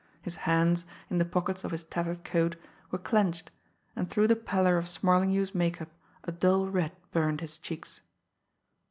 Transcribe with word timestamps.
His 0.19 0.37
hands, 0.49 0.85
in 1.11 1.19
the 1.19 1.25
pockets 1.25 1.63
of 1.63 1.69
his 1.69 1.83
tattered 1.83 2.23
coat, 2.23 2.55
were 2.89 2.97
clenched, 2.97 3.51
and 3.95 4.09
through 4.09 4.29
the 4.29 4.35
pallor 4.35 4.79
of 4.79 4.89
Smarlinghue's 4.89 5.53
make 5.53 5.79
up 5.79 5.89
a 6.23 6.31
dull 6.31 6.65
red 6.65 6.93
burned 7.11 7.41
his 7.41 7.55
cheeks. 7.59 8.01